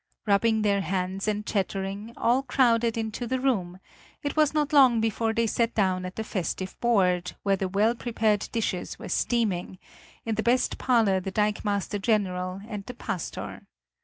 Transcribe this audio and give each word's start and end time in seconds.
Rubbing 0.25 0.63
their 0.63 0.81
hands 0.81 1.27
and 1.27 1.45
chattering, 1.45 2.13
all 2.17 2.41
crowded 2.41 2.97
into 2.97 3.27
the 3.27 3.39
room; 3.39 3.77
it 4.23 4.35
was 4.35 4.51
not 4.51 4.73
long 4.73 4.99
before 4.99 5.31
they 5.31 5.45
sat 5.45 5.75
down 5.75 6.05
at 6.05 6.15
the 6.15 6.23
festive 6.23 6.75
board, 6.79 7.33
where 7.43 7.55
the 7.55 7.69
well 7.69 7.93
prepared 7.93 8.49
dishes 8.51 8.97
were 8.97 9.09
steaming 9.09 9.77
in 10.25 10.33
the 10.33 10.41
best 10.41 10.79
parlor 10.79 11.19
the 11.19 11.29
dikemaster 11.31 11.99
general 12.01 12.61
and 12.67 12.83
the 12.87 12.95
pastor. 12.95 13.67